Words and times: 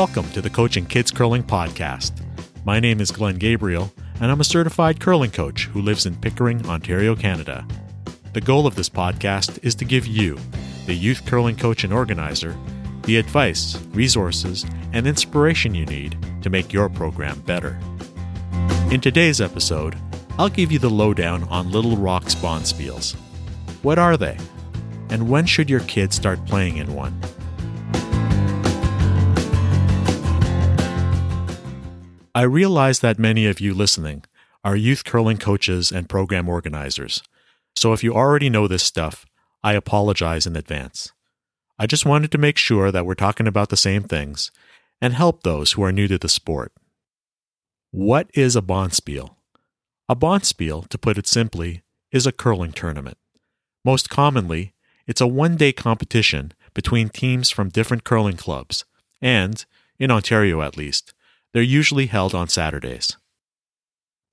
Welcome 0.00 0.30
to 0.30 0.40
the 0.40 0.48
Coaching 0.48 0.86
Kids 0.86 1.10
Curling 1.10 1.42
Podcast. 1.42 2.12
My 2.64 2.80
name 2.80 3.02
is 3.02 3.10
Glenn 3.10 3.36
Gabriel, 3.36 3.92
and 4.18 4.30
I'm 4.32 4.40
a 4.40 4.44
certified 4.44 4.98
curling 4.98 5.30
coach 5.30 5.66
who 5.66 5.82
lives 5.82 6.06
in 6.06 6.16
Pickering, 6.16 6.66
Ontario, 6.66 7.14
Canada. 7.14 7.66
The 8.32 8.40
goal 8.40 8.66
of 8.66 8.76
this 8.76 8.88
podcast 8.88 9.62
is 9.62 9.74
to 9.74 9.84
give 9.84 10.06
you, 10.06 10.38
the 10.86 10.94
youth 10.94 11.26
curling 11.26 11.54
coach 11.54 11.84
and 11.84 11.92
organizer, 11.92 12.56
the 13.02 13.18
advice, 13.18 13.76
resources, 13.90 14.64
and 14.94 15.06
inspiration 15.06 15.74
you 15.74 15.84
need 15.84 16.16
to 16.40 16.48
make 16.48 16.72
your 16.72 16.88
program 16.88 17.38
better. 17.42 17.78
In 18.90 19.02
today's 19.02 19.42
episode, 19.42 19.98
I'll 20.38 20.48
give 20.48 20.72
you 20.72 20.78
the 20.78 20.88
lowdown 20.88 21.44
on 21.50 21.70
Little 21.70 21.98
Rocks 21.98 22.34
Bonspiels. 22.34 23.16
What 23.82 23.98
are 23.98 24.16
they? 24.16 24.38
And 25.10 25.28
when 25.28 25.44
should 25.44 25.68
your 25.68 25.80
kids 25.80 26.16
start 26.16 26.42
playing 26.46 26.78
in 26.78 26.94
one? 26.94 27.20
I 32.32 32.42
realize 32.42 33.00
that 33.00 33.18
many 33.18 33.46
of 33.46 33.58
you 33.58 33.74
listening 33.74 34.24
are 34.62 34.76
youth 34.76 35.04
curling 35.04 35.38
coaches 35.38 35.90
and 35.90 36.08
program 36.08 36.48
organizers. 36.48 37.24
So 37.74 37.92
if 37.92 38.04
you 38.04 38.14
already 38.14 38.48
know 38.48 38.68
this 38.68 38.84
stuff, 38.84 39.26
I 39.64 39.74
apologize 39.74 40.46
in 40.46 40.54
advance. 40.54 41.12
I 41.76 41.86
just 41.86 42.06
wanted 42.06 42.30
to 42.30 42.38
make 42.38 42.56
sure 42.56 42.92
that 42.92 43.04
we're 43.04 43.14
talking 43.14 43.48
about 43.48 43.68
the 43.70 43.76
same 43.76 44.04
things 44.04 44.52
and 45.00 45.14
help 45.14 45.42
those 45.42 45.72
who 45.72 45.82
are 45.82 45.90
new 45.90 46.06
to 46.06 46.18
the 46.18 46.28
sport. 46.28 46.72
What 47.90 48.30
is 48.34 48.54
a 48.54 48.62
bonspiel? 48.62 49.34
A 50.08 50.14
bonspiel, 50.14 50.88
to 50.88 50.98
put 50.98 51.18
it 51.18 51.26
simply, 51.26 51.82
is 52.12 52.26
a 52.26 52.32
curling 52.32 52.72
tournament. 52.72 53.18
Most 53.84 54.08
commonly, 54.08 54.72
it's 55.04 55.20
a 55.20 55.26
one 55.26 55.56
day 55.56 55.72
competition 55.72 56.52
between 56.74 57.08
teams 57.08 57.50
from 57.50 57.70
different 57.70 58.04
curling 58.04 58.36
clubs, 58.36 58.84
and, 59.20 59.64
in 59.98 60.12
Ontario 60.12 60.62
at 60.62 60.76
least, 60.76 61.12
they're 61.52 61.62
usually 61.62 62.06
held 62.06 62.34
on 62.34 62.48
Saturdays. 62.48 63.16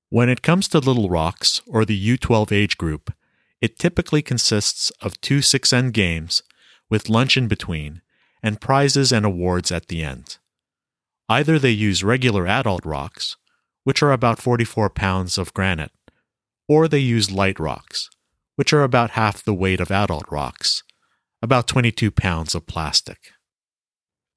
When 0.10 0.30
it 0.30 0.42
comes 0.42 0.68
to 0.70 0.80
Little 0.80 1.10
Rocks, 1.10 1.62
or 1.68 1.84
the 1.84 2.18
U12 2.18 2.52
age 2.52 2.78
group, 2.78 3.14
it 3.60 3.80
typically 3.80 4.22
consists 4.22 4.90
of 5.02 5.20
two 5.20 5.40
6-end 5.40 5.94
games, 5.94 6.44
with 6.90 7.10
lunch 7.10 7.36
in 7.36 7.48
between, 7.48 8.02
and 8.42 8.62
prizes 8.62 9.12
and 9.12 9.26
awards 9.26 9.72
at 9.72 9.88
the 9.88 10.04
end. 10.04 10.38
Either 11.28 11.60
they 11.60 11.72
use 11.72 12.04
regular 12.04 12.48
adult 12.48 12.86
rocks, 12.86 13.36
which 13.84 14.02
are 14.02 14.12
about 14.12 14.40
44 14.40 14.90
pounds 14.90 15.38
of 15.38 15.54
granite, 15.54 15.92
or 16.70 16.88
they 16.88 17.00
use 17.00 17.32
light 17.32 17.60
rocks, 17.60 18.10
which 18.56 18.72
are 18.72 18.84
about 18.84 19.12
half 19.12 19.44
the 19.44 19.54
weight 19.54 19.80
of 19.82 19.92
adult 19.92 20.26
rocks, 20.32 20.84
about 21.42 21.68
22 21.68 22.12
pounds 22.12 22.56
of 22.56 22.68
plastic. 22.68 23.32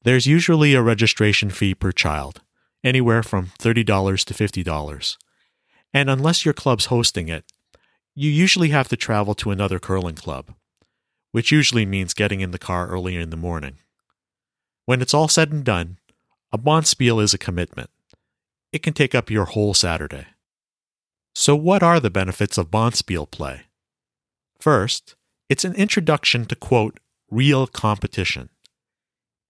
There's 0.03 0.27
usually 0.27 0.75
a 0.75 0.83
registration 0.83 1.51
fee 1.51 1.75
per 1.75 1.93
child, 1.93 2.41
anywhere 2.83 3.23
from 3.23 3.53
$30 3.59 4.25
to 4.25 4.35
$50. 4.35 5.17
And 5.93 6.09
unless 6.09 6.45
your 6.45 6.55
club's 6.55 6.87
hosting 6.87 7.29
it, 7.29 7.45
you 8.15 8.31
usually 8.31 8.71
have 8.71 8.89
to 8.89 8.97
travel 8.97 9.35
to 9.37 9.51
another 9.51 9.79
curling 9.79 10.15
club, 10.15 10.55
which 11.33 11.53
usually 11.53 11.87
means 11.87 12.15
getting 12.15 12.41
in 12.41 12.51
the 12.51 12.59
car 12.59 12.89
early 12.89 13.17
in 13.17 13.31
the 13.31 13.37
morning. 13.37 13.79
When 14.87 15.01
it's 15.01 15.15
all 15.15 15.29
said 15.29 15.53
and 15.53 15.65
done, 15.65 15.99
a 16.53 16.59
bonspiel 16.59 17.23
is 17.23 17.33
a 17.33 17.39
commitment. 17.39 17.91
It 18.73 18.83
can 18.83 18.93
take 18.93 19.15
up 19.15 19.31
your 19.31 19.47
whole 19.47 19.75
Saturday. 19.75 20.27
So, 21.35 21.55
what 21.55 21.83
are 21.83 22.01
the 22.01 22.11
benefits 22.11 22.59
of 22.59 22.71
bonspiel 22.71 23.31
play? 23.31 23.63
First, 24.59 25.15
it's 25.49 25.65
an 25.65 25.75
introduction 25.75 26.45
to 26.47 26.57
quote, 26.57 26.99
real 27.31 27.67
competition. 27.67 28.51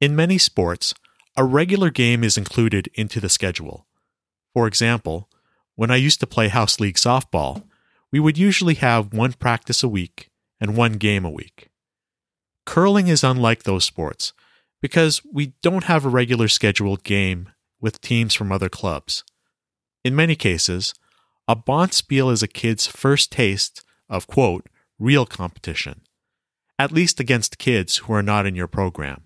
In 0.01 0.15
many 0.15 0.39
sports, 0.39 0.95
a 1.37 1.45
regular 1.45 1.91
game 1.91 2.25
is 2.25 2.37
included 2.37 2.89
into 2.95 3.21
the 3.21 3.29
schedule. 3.29 3.87
For 4.53 4.67
example, 4.67 5.29
when 5.77 5.91
I 5.91 5.97
used 5.97 6.21
to 6.21 6.27
play 6.27 6.49
house 6.49 6.81
league 6.81 6.97
softball, 6.97 7.65
we 8.13 8.21
would 8.21 8.37
usually 8.37 8.75
have 8.75 9.15
one 9.15 9.33
practice 9.35 9.83
a 9.83 9.89
week 9.89 10.31
and 10.61 10.77
one 10.77 10.95
game 10.95 11.25
a 11.25 11.31
week. 11.31 11.69
Curling 12.67 13.09
is 13.09 13.25
unlike 13.25 13.63
those 13.63 13.85
sports 13.85 14.33
because 14.83 15.23
we 15.33 15.55
don't 15.63 15.85
have 15.85 16.05
a 16.05 16.11
regular 16.11 16.49
scheduled 16.49 17.05
game 17.05 17.51
with 17.81 18.01
teams 18.01 18.35
from 18.35 18.53
other 18.53 18.69
clubs. 18.69 19.25
In 20.05 20.17
many 20.17 20.37
cases, 20.37 20.95
a 21.47 21.57
bonspiel 21.57 22.33
is 22.33 22.43
a 22.43 22.49
kid's 22.49 22.87
first 22.87 23.33
taste 23.33 23.85
of, 24.09 24.27
quote, 24.27 24.67
real 24.99 25.27
competition, 25.27 26.03
at 26.79 26.93
least 26.93 27.21
against 27.21 27.59
kids 27.59 27.99
who 27.99 28.13
are 28.13 28.23
not 28.23 28.47
in 28.47 28.55
your 28.55 28.67
program. 28.67 29.23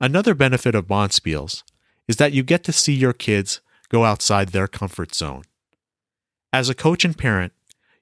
Another 0.00 0.34
benefit 0.34 0.74
of 0.74 0.86
bonspiels 0.86 1.62
is 2.06 2.16
that 2.16 2.32
you 2.32 2.42
get 2.42 2.64
to 2.64 2.72
see 2.72 2.92
your 2.92 3.14
kids 3.14 3.60
go 3.88 4.04
outside 4.04 4.50
their 4.50 4.68
comfort 4.68 5.14
zone. 5.14 5.44
As 6.52 6.68
a 6.68 6.74
coach 6.74 7.04
and 7.04 7.16
parent, 7.16 7.52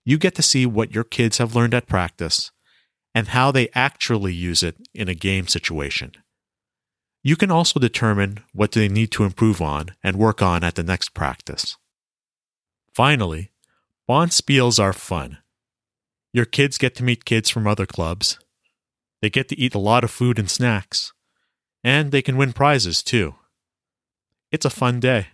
you 0.04 0.18
get 0.18 0.34
to 0.34 0.42
see 0.42 0.66
what 0.66 0.94
your 0.94 1.04
kids 1.04 1.38
have 1.38 1.54
learned 1.54 1.74
at 1.74 1.86
practice 1.86 2.50
and 3.14 3.28
how 3.28 3.52
they 3.52 3.68
actually 3.74 4.34
use 4.34 4.62
it 4.62 4.76
in 4.92 5.08
a 5.08 5.14
game 5.14 5.46
situation. 5.46 6.12
You 7.22 7.36
can 7.36 7.50
also 7.50 7.78
determine 7.78 8.40
what 8.52 8.72
they 8.72 8.88
need 8.88 9.10
to 9.12 9.24
improve 9.24 9.62
on 9.62 9.94
and 10.02 10.16
work 10.16 10.42
on 10.42 10.64
at 10.64 10.74
the 10.74 10.82
next 10.82 11.14
practice. 11.14 11.76
Finally, 12.92 13.50
bonspiels 14.08 14.82
are 14.82 14.92
fun. 14.92 15.38
Your 16.32 16.44
kids 16.44 16.76
get 16.76 16.94
to 16.96 17.04
meet 17.04 17.24
kids 17.24 17.48
from 17.48 17.66
other 17.66 17.86
clubs. 17.86 18.38
They 19.22 19.30
get 19.30 19.48
to 19.48 19.58
eat 19.58 19.74
a 19.74 19.78
lot 19.78 20.04
of 20.04 20.10
food 20.10 20.38
and 20.38 20.50
snacks 20.50 21.12
and 21.84 22.10
they 22.10 22.22
can 22.22 22.38
win 22.38 22.54
prizes 22.54 23.02
too. 23.02 23.34
It's 24.50 24.64
a 24.64 24.70
fun 24.70 24.98
day. 24.98 25.28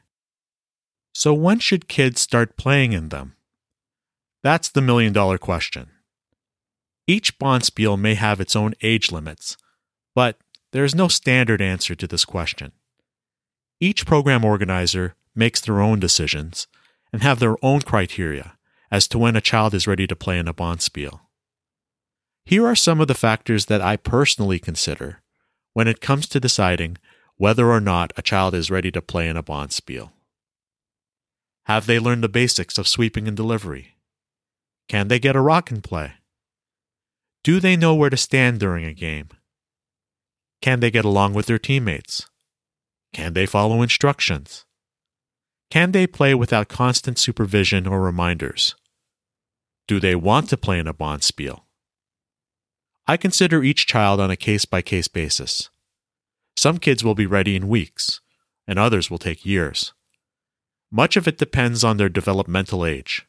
So, 1.14 1.32
when 1.32 1.60
should 1.60 1.88
kids 1.88 2.20
start 2.20 2.56
playing 2.56 2.92
in 2.92 3.08
them? 3.08 3.36
That's 4.42 4.68
the 4.68 4.82
million 4.82 5.12
dollar 5.12 5.38
question. 5.38 5.90
Each 7.06 7.38
bonspiel 7.38 7.98
may 7.98 8.14
have 8.14 8.40
its 8.40 8.54
own 8.54 8.74
age 8.82 9.10
limits, 9.10 9.56
but 10.14 10.38
there 10.72 10.84
is 10.84 10.94
no 10.94 11.08
standard 11.08 11.60
answer 11.60 11.94
to 11.94 12.06
this 12.06 12.24
question. 12.24 12.72
Each 13.80 14.06
program 14.06 14.44
organizer 14.44 15.14
makes 15.34 15.60
their 15.60 15.80
own 15.80 16.00
decisions 16.00 16.66
and 17.12 17.22
have 17.22 17.38
their 17.38 17.56
own 17.64 17.80
criteria 17.80 18.56
as 18.90 19.08
to 19.08 19.18
when 19.18 19.36
a 19.36 19.40
child 19.40 19.74
is 19.74 19.86
ready 19.86 20.06
to 20.06 20.16
play 20.16 20.38
in 20.38 20.48
a 20.48 20.54
bonspiel. 20.54 21.20
Here 22.44 22.66
are 22.66 22.76
some 22.76 23.00
of 23.00 23.08
the 23.08 23.14
factors 23.14 23.66
that 23.66 23.80
I 23.80 23.96
personally 23.96 24.58
consider 24.58 25.22
when 25.72 25.88
it 25.88 26.00
comes 26.00 26.26
to 26.28 26.40
deciding 26.40 26.96
whether 27.36 27.70
or 27.70 27.80
not 27.80 28.12
a 28.16 28.22
child 28.22 28.54
is 28.54 28.70
ready 28.70 28.90
to 28.90 29.00
play 29.00 29.28
in 29.28 29.36
a 29.36 29.42
bonspiel. 29.42 30.10
Have 31.64 31.86
they 31.86 31.98
learned 31.98 32.22
the 32.22 32.28
basics 32.28 32.78
of 32.78 32.88
sweeping 32.88 33.28
and 33.28 33.36
delivery? 33.36 33.96
Can 34.88 35.08
they 35.08 35.18
get 35.18 35.36
a 35.36 35.40
rock 35.40 35.70
and 35.70 35.82
play? 35.82 36.14
Do 37.42 37.60
they 37.60 37.76
know 37.76 37.94
where 37.94 38.10
to 38.10 38.16
stand 38.16 38.60
during 38.60 38.84
a 38.84 38.92
game? 38.92 39.28
Can 40.60 40.80
they 40.80 40.90
get 40.90 41.04
along 41.04 41.32
with 41.32 41.46
their 41.46 41.58
teammates? 41.58 42.28
Can 43.14 43.32
they 43.32 43.46
follow 43.46 43.82
instructions? 43.82 44.66
Can 45.70 45.92
they 45.92 46.06
play 46.06 46.34
without 46.34 46.68
constant 46.68 47.18
supervision 47.18 47.86
or 47.86 48.00
reminders? 48.00 48.74
Do 49.86 50.00
they 50.00 50.14
want 50.14 50.48
to 50.50 50.56
play 50.56 50.78
in 50.78 50.86
a 50.86 50.94
bonspiel? 50.94 51.62
I 53.10 53.16
consider 53.16 53.64
each 53.64 53.88
child 53.88 54.20
on 54.20 54.30
a 54.30 54.36
case 54.36 54.64
by 54.64 54.82
case 54.82 55.08
basis. 55.08 55.68
Some 56.56 56.78
kids 56.78 57.02
will 57.02 57.16
be 57.16 57.26
ready 57.26 57.56
in 57.56 57.66
weeks, 57.66 58.20
and 58.68 58.78
others 58.78 59.10
will 59.10 59.18
take 59.18 59.44
years. 59.44 59.92
Much 60.92 61.16
of 61.16 61.26
it 61.26 61.36
depends 61.36 61.82
on 61.82 61.96
their 61.96 62.08
developmental 62.08 62.86
age. 62.86 63.26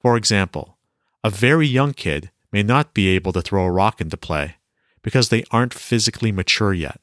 For 0.00 0.16
example, 0.16 0.78
a 1.22 1.28
very 1.28 1.66
young 1.66 1.92
kid 1.92 2.30
may 2.50 2.62
not 2.62 2.94
be 2.94 3.08
able 3.08 3.34
to 3.34 3.42
throw 3.42 3.66
a 3.66 3.70
rock 3.70 4.00
into 4.00 4.16
play 4.16 4.56
because 5.02 5.28
they 5.28 5.44
aren't 5.50 5.74
physically 5.74 6.32
mature 6.32 6.72
yet. 6.72 6.98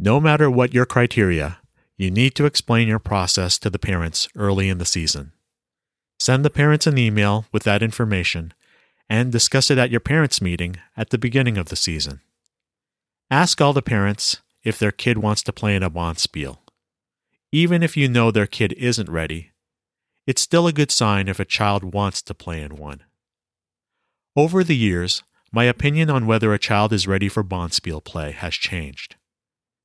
No 0.00 0.18
matter 0.18 0.50
what 0.50 0.74
your 0.74 0.84
criteria, 0.84 1.58
you 1.96 2.10
need 2.10 2.34
to 2.34 2.44
explain 2.44 2.88
your 2.88 2.98
process 2.98 3.56
to 3.60 3.70
the 3.70 3.78
parents 3.78 4.26
early 4.34 4.68
in 4.68 4.78
the 4.78 4.84
season. 4.84 5.30
Send 6.18 6.44
the 6.44 6.50
parents 6.50 6.88
an 6.88 6.98
email 6.98 7.44
with 7.52 7.62
that 7.62 7.84
information 7.84 8.52
and 9.08 9.30
discuss 9.30 9.70
it 9.70 9.78
at 9.78 9.90
your 9.90 10.00
parents' 10.00 10.40
meeting 10.40 10.76
at 10.96 11.10
the 11.10 11.18
beginning 11.18 11.58
of 11.58 11.68
the 11.68 11.76
season. 11.76 12.20
Ask 13.30 13.60
all 13.60 13.72
the 13.72 13.82
parents 13.82 14.40
if 14.62 14.78
their 14.78 14.92
kid 14.92 15.18
wants 15.18 15.42
to 15.42 15.52
play 15.52 15.76
in 15.76 15.82
a 15.82 15.90
bonspiel. 15.90 16.58
Even 17.52 17.82
if 17.82 17.96
you 17.96 18.08
know 18.08 18.30
their 18.30 18.46
kid 18.46 18.72
isn't 18.74 19.10
ready, 19.10 19.50
it's 20.26 20.42
still 20.42 20.66
a 20.66 20.72
good 20.72 20.90
sign 20.90 21.28
if 21.28 21.38
a 21.38 21.44
child 21.44 21.94
wants 21.94 22.22
to 22.22 22.34
play 22.34 22.62
in 22.62 22.76
one. 22.76 23.02
Over 24.36 24.64
the 24.64 24.76
years, 24.76 25.22
my 25.52 25.64
opinion 25.64 26.10
on 26.10 26.26
whether 26.26 26.52
a 26.52 26.58
child 26.58 26.92
is 26.92 27.06
ready 27.06 27.28
for 27.28 27.44
bonspiel 27.44 28.02
play 28.02 28.32
has 28.32 28.54
changed. 28.54 29.16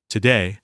Today, 0.10 0.60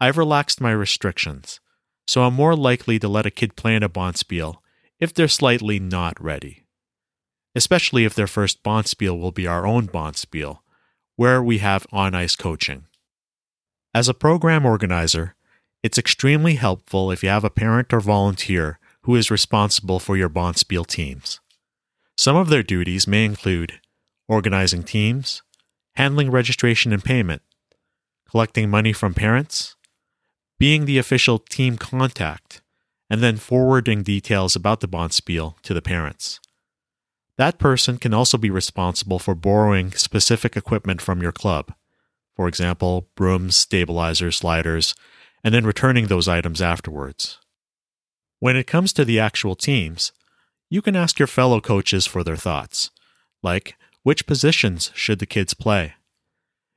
I've 0.00 0.16
relaxed 0.16 0.60
my 0.60 0.70
restrictions, 0.70 1.60
so 2.06 2.22
I'm 2.22 2.34
more 2.34 2.56
likely 2.56 2.98
to 3.00 3.08
let 3.08 3.26
a 3.26 3.30
kid 3.30 3.56
play 3.56 3.74
in 3.74 3.82
a 3.82 3.88
bonspiel 3.88 4.56
if 4.98 5.12
they're 5.12 5.28
slightly 5.28 5.78
not 5.78 6.22
ready 6.22 6.65
especially 7.56 8.04
if 8.04 8.14
their 8.14 8.26
first 8.26 8.62
bonspiel 8.62 9.18
will 9.18 9.32
be 9.32 9.46
our 9.46 9.66
own 9.66 9.88
bonspiel, 9.88 10.58
where 11.16 11.42
we 11.42 11.58
have 11.58 11.86
on 11.90 12.14
ice 12.14 12.36
coaching. 12.36 12.84
As 13.94 14.08
a 14.08 14.14
program 14.14 14.66
organizer, 14.66 15.34
it's 15.82 15.96
extremely 15.96 16.56
helpful 16.56 17.10
if 17.10 17.22
you 17.22 17.30
have 17.30 17.44
a 17.44 17.50
parent 17.50 17.92
or 17.94 18.00
volunteer 18.00 18.78
who 19.02 19.16
is 19.16 19.30
responsible 19.30 19.98
for 19.98 20.16
your 20.16 20.28
Bonspiel 20.28 20.86
teams. 20.86 21.40
Some 22.18 22.36
of 22.36 22.48
their 22.48 22.62
duties 22.62 23.06
may 23.06 23.24
include 23.24 23.80
organizing 24.28 24.82
teams, 24.82 25.42
handling 25.94 26.30
registration 26.30 26.92
and 26.92 27.04
payment, 27.04 27.40
collecting 28.28 28.68
money 28.68 28.92
from 28.92 29.14
parents, 29.14 29.76
being 30.58 30.84
the 30.84 30.98
official 30.98 31.38
team 31.38 31.78
contact, 31.78 32.60
and 33.08 33.22
then 33.22 33.36
forwarding 33.36 34.02
details 34.02 34.56
about 34.56 34.80
the 34.80 34.88
Bonspiel 34.88 35.58
to 35.62 35.72
the 35.72 35.82
parents. 35.82 36.40
That 37.38 37.58
person 37.58 37.98
can 37.98 38.14
also 38.14 38.38
be 38.38 38.50
responsible 38.50 39.18
for 39.18 39.34
borrowing 39.34 39.92
specific 39.92 40.56
equipment 40.56 41.02
from 41.02 41.20
your 41.20 41.32
club, 41.32 41.74
for 42.34 42.48
example, 42.48 43.08
brooms, 43.14 43.56
stabilizers, 43.56 44.36
sliders, 44.36 44.94
and 45.44 45.54
then 45.54 45.66
returning 45.66 46.06
those 46.06 46.28
items 46.28 46.62
afterwards. 46.62 47.38
When 48.38 48.56
it 48.56 48.66
comes 48.66 48.92
to 48.94 49.04
the 49.04 49.20
actual 49.20 49.54
teams, 49.54 50.12
you 50.68 50.82
can 50.82 50.96
ask 50.96 51.18
your 51.18 51.26
fellow 51.26 51.60
coaches 51.60 52.06
for 52.06 52.24
their 52.24 52.36
thoughts, 52.36 52.90
like 53.42 53.76
which 54.02 54.26
positions 54.26 54.90
should 54.94 55.18
the 55.18 55.26
kids 55.26 55.54
play? 55.54 55.94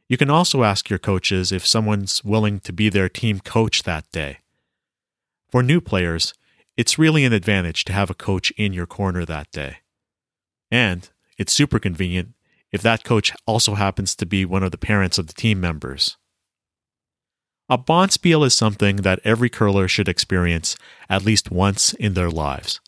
You 0.08 0.18
can 0.18 0.30
also 0.30 0.64
ask 0.64 0.90
your 0.90 1.00
coaches 1.00 1.52
if 1.52 1.66
someone's 1.66 2.24
willing 2.24 2.60
to 2.62 2.74
be 2.74 2.90
their 2.90 3.10
team 3.10 3.40
coach 3.40 3.84
that 3.84 4.12
day. 4.12 4.40
For 5.50 5.62
new 5.62 5.82
players, 5.82 6.34
it's 6.76 6.98
really 7.00 7.26
an 7.26 7.34
advantage 7.34 7.86
to 7.86 7.94
have 7.94 8.10
a 8.10 8.16
coach 8.16 8.52
in 8.52 8.74
your 8.74 8.88
corner 8.88 9.26
that 9.26 9.52
day. 9.52 9.78
And 10.72 11.10
it's 11.38 11.54
super 11.54 11.80
convenient 11.80 12.34
if 12.72 12.82
that 12.82 13.04
coach 13.04 13.34
also 13.46 13.76
happens 13.76 14.16
to 14.16 14.26
be 14.26 14.46
one 14.46 14.64
of 14.64 14.72
the 14.72 14.78
parents 14.78 15.18
of 15.18 15.28
the 15.28 15.34
team 15.34 15.60
members. 15.60 16.18
A 17.70 17.78
bonspiel 17.78 18.46
is 18.46 18.54
something 18.54 18.98
that 18.98 19.20
every 19.24 19.50
curler 19.50 19.88
should 19.88 20.08
experience 20.08 20.76
at 21.08 21.24
least 21.24 21.52
once 21.52 21.94
in 21.94 22.14
their 22.14 22.32
lives. 22.32 22.80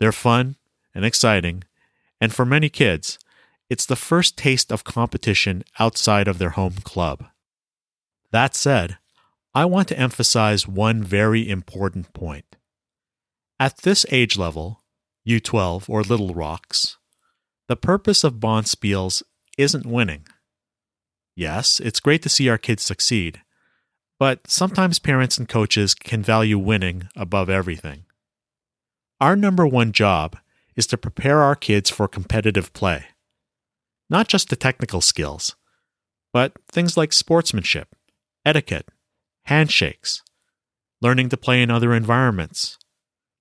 They're 0.00 0.12
fun 0.12 0.56
and 0.94 1.04
exciting, 1.04 1.64
and 2.20 2.34
for 2.34 2.44
many 2.44 2.68
kids, 2.68 3.18
it's 3.70 3.86
the 3.86 3.96
first 3.96 4.36
taste 4.36 4.72
of 4.72 4.84
competition 4.84 5.64
outside 5.78 6.28
of 6.28 6.38
their 6.38 6.50
home 6.50 6.76
club. 6.82 7.24
That 8.30 8.54
said, 8.54 8.98
I 9.54 9.64
want 9.64 9.88
to 9.88 9.98
emphasize 9.98 10.66
one 10.66 11.02
very 11.02 11.48
important 11.48 12.12
point. 12.12 12.56
At 13.60 13.78
this 13.78 14.04
age 14.10 14.36
level, 14.36 14.80
U12 15.26 15.88
or 15.88 16.02
Little 16.02 16.34
Rocks, 16.34 16.98
the 17.68 17.76
purpose 17.76 18.24
of 18.24 18.34
Bonspiels 18.34 19.22
isn't 19.56 19.86
winning. 19.86 20.26
Yes, 21.34 21.80
it's 21.80 22.00
great 22.00 22.22
to 22.22 22.28
see 22.28 22.48
our 22.48 22.58
kids 22.58 22.82
succeed, 22.82 23.40
but 24.18 24.48
sometimes 24.48 24.98
parents 24.98 25.38
and 25.38 25.48
coaches 25.48 25.94
can 25.94 26.22
value 26.22 26.58
winning 26.58 27.08
above 27.16 27.48
everything. 27.48 28.04
Our 29.20 29.34
number 29.34 29.66
one 29.66 29.92
job 29.92 30.36
is 30.76 30.86
to 30.88 30.98
prepare 30.98 31.40
our 31.40 31.56
kids 31.56 31.88
for 31.88 32.06
competitive 32.06 32.72
play. 32.72 33.06
Not 34.10 34.28
just 34.28 34.50
the 34.50 34.56
technical 34.56 35.00
skills, 35.00 35.56
but 36.32 36.52
things 36.70 36.96
like 36.96 37.12
sportsmanship, 37.12 37.94
etiquette, 38.44 38.88
handshakes, 39.44 40.22
learning 41.00 41.28
to 41.30 41.36
play 41.36 41.62
in 41.62 41.70
other 41.70 41.94
environments, 41.94 42.78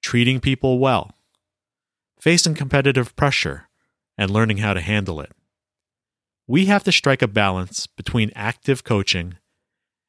treating 0.02 0.40
people 0.40 0.80
well, 0.80 1.16
facing 2.24 2.56
competitive 2.56 3.14
pressure, 3.18 3.68
and 4.18 4.32
learning 4.32 4.60
how 4.60 4.74
to 4.74 4.80
handle 4.80 5.20
it. 5.20 5.34
We 6.48 6.68
have 6.68 6.82
to 6.86 6.92
strike 6.94 7.22
a 7.22 7.28
balance 7.28 7.86
between 7.86 8.32
active 8.34 8.86
coaching 8.86 9.36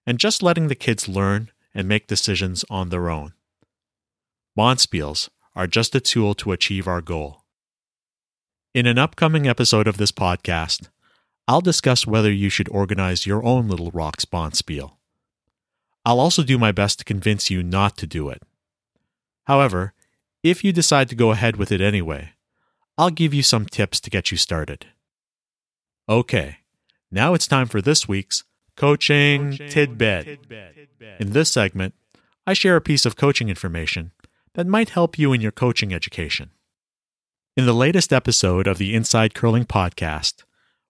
and 0.07 0.17
just 0.17 0.41
letting 0.41 0.69
the 0.69 0.77
kids 0.77 1.09
learn 1.09 1.51
and 1.75 1.89
make 1.89 2.07
decisions 2.07 2.65
on 2.71 2.91
their 2.91 3.11
own. 3.11 3.33
Bonspiels 4.57 5.29
are 5.57 5.67
just 5.67 5.97
a 5.97 6.01
tool 6.01 6.35
to 6.35 6.53
achieve 6.53 6.87
our 6.87 7.01
goal. 7.01 7.43
In 8.73 8.87
an 8.87 8.97
upcoming 8.97 9.49
episode 9.49 9.89
of 9.89 9.97
this 9.97 10.13
podcast, 10.13 10.91
I'll 11.49 11.61
discuss 11.61 12.07
whether 12.07 12.31
you 12.31 12.49
should 12.49 12.69
organize 12.69 13.27
your 13.27 13.45
own 13.45 13.67
Little 13.67 13.91
Rocks 13.91 14.25
Bonspiel. 14.25 14.99
I'll 16.07 16.21
also 16.21 16.45
do 16.45 16.59
my 16.59 16.71
best 16.71 17.01
to 17.01 17.05
convince 17.05 17.51
you 17.51 17.65
not 17.65 17.97
to 17.97 18.07
do 18.07 18.29
it. 18.29 18.41
However, 19.47 19.95
if 20.45 20.63
you 20.63 20.73
decide 20.73 21.09
to 21.09 21.15
go 21.17 21.33
ahead 21.33 21.57
with 21.57 21.73
it 21.73 21.81
anyway, 21.81 22.33
I'll 22.99 23.11
give 23.11 23.35
you 23.35 23.43
some 23.43 23.65
tips 23.67 23.99
to 24.01 24.11
get 24.11 24.31
you 24.31 24.37
started. 24.37 24.87
Okay, 26.09 26.59
now 27.11 27.33
it's 27.35 27.49
time 27.49 27.67
for 27.67 27.81
this 27.81 28.07
week's 28.07 28.45
Coaching, 28.77 29.53
coaching 29.53 29.69
tidbit. 29.69 30.25
tidbit. 30.25 31.21
In 31.21 31.31
this 31.31 31.51
segment, 31.51 31.95
I 32.47 32.53
share 32.53 32.77
a 32.77 32.81
piece 32.81 33.07
of 33.07 33.17
coaching 33.17 33.49
information 33.49 34.13
that 34.55 34.67
might 34.67 34.91
help 34.91 35.19
you 35.19 35.33
in 35.33 35.41
your 35.41 35.53
coaching 35.53 35.95
education. 35.95 36.51
In 37.57 37.67
the 37.67 37.73
latest 37.73 38.13
episode 38.13 38.67
of 38.67 38.79
the 38.79 38.95
Inside 38.95 39.33
Curling 39.33 39.65
podcast, 39.65 40.43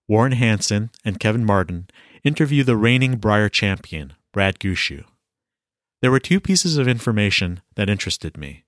Warren 0.08 0.32
Hansen 0.32 0.90
and 1.04 1.20
Kevin 1.20 1.44
Martin 1.44 1.88
interview 2.24 2.64
the 2.64 2.76
reigning 2.76 3.18
Brier 3.18 3.50
champion, 3.50 4.14
Brad 4.32 4.58
Gushue. 4.58 5.04
There 6.00 6.10
were 6.10 6.20
two 6.20 6.40
pieces 6.40 6.76
of 6.76 6.88
information 6.88 7.60
that 7.76 7.90
interested 7.90 8.36
me. 8.36 8.64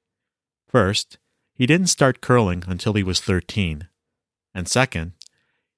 First, 0.69 1.19
he 1.55 1.67
didn't 1.67 1.87
start 1.87 2.21
curling 2.21 2.65
until 2.67 2.93
he 2.93 3.03
was 3.03 3.21
13. 3.21 3.89
And 4.55 4.69
second, 4.69 5.13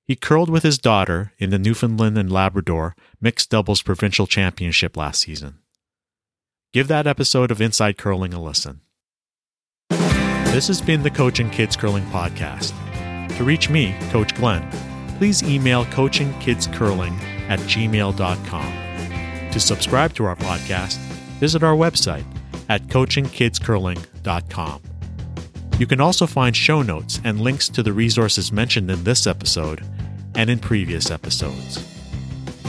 he 0.04 0.16
curled 0.16 0.48
with 0.48 0.62
his 0.62 0.78
daughter 0.78 1.32
in 1.38 1.50
the 1.50 1.58
Newfoundland 1.58 2.16
and 2.16 2.32
Labrador 2.32 2.96
Mixed 3.20 3.50
Doubles 3.50 3.82
Provincial 3.82 4.26
Championship 4.26 4.96
last 4.96 5.20
season. 5.20 5.58
Give 6.72 6.88
that 6.88 7.06
episode 7.06 7.50
of 7.50 7.60
Inside 7.60 7.98
Curling 7.98 8.32
a 8.32 8.42
listen. 8.42 8.80
This 9.90 10.68
has 10.68 10.80
been 10.80 11.02
the 11.02 11.10
Coaching 11.10 11.50
Kids 11.50 11.76
Curling 11.76 12.04
Podcast. 12.06 12.72
To 13.36 13.44
reach 13.44 13.68
me, 13.68 13.94
Coach 14.10 14.34
Glenn, 14.34 14.68
please 15.18 15.42
email 15.42 15.84
coachingkidscurling 15.86 17.18
at 17.48 17.58
gmail.com. 17.60 18.72
To 19.52 19.60
subscribe 19.60 20.14
to 20.14 20.24
our 20.24 20.36
podcast, 20.36 20.96
visit 21.38 21.62
our 21.62 21.74
website 21.74 22.24
at 22.68 22.82
coachingkidscurling.com. 22.88 24.07
You 25.78 25.86
can 25.86 26.00
also 26.00 26.26
find 26.26 26.54
show 26.54 26.82
notes 26.82 27.20
and 27.24 27.40
links 27.40 27.68
to 27.70 27.82
the 27.82 27.92
resources 27.92 28.50
mentioned 28.50 28.90
in 28.90 29.04
this 29.04 29.26
episode 29.26 29.84
and 30.34 30.50
in 30.50 30.58
previous 30.58 31.10
episodes. 31.10 31.84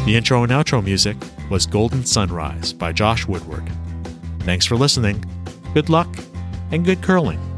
The 0.05 0.15
intro 0.15 0.43
and 0.43 0.51
outro 0.51 0.83
music 0.83 1.17
was 1.49 1.65
Golden 1.65 2.05
Sunrise 2.05 2.71
by 2.71 2.91
Josh 2.91 3.27
Woodward. 3.27 3.69
Thanks 4.41 4.65
for 4.65 4.75
listening. 4.75 5.23
Good 5.73 5.89
luck 5.89 6.07
and 6.71 6.85
good 6.85 7.01
curling. 7.01 7.48